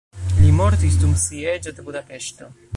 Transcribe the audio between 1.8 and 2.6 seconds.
de Budapeŝto.